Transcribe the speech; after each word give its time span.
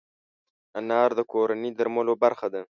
انار 0.79 1.09
د 1.17 1.19
کورني 1.31 1.69
درملو 1.77 2.13
برخه 2.23 2.47
ده. 2.53 2.61